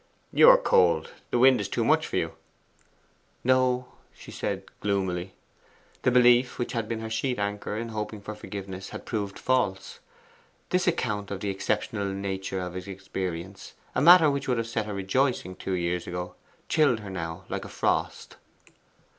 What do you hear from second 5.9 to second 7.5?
The belief which had been her sheet